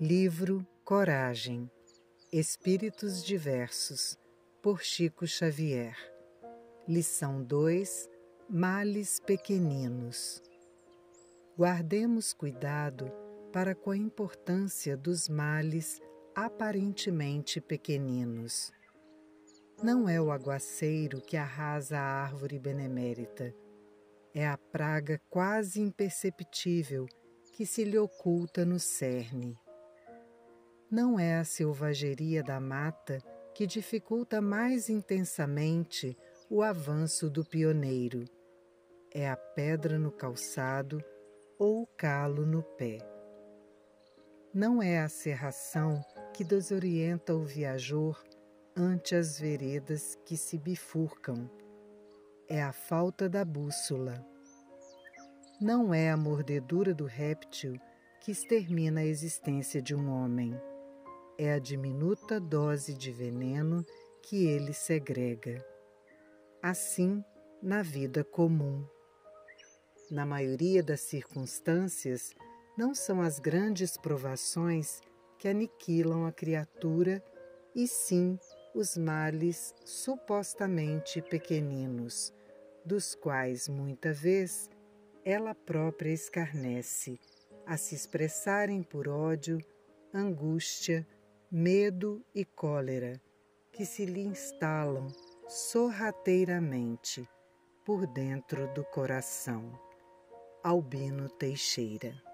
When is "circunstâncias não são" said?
71.02-73.22